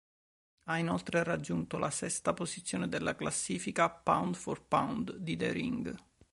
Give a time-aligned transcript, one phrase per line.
[0.63, 5.95] Ha inoltre raggiunto la sesta posizione della classifica "pound for pound" di "The Ring".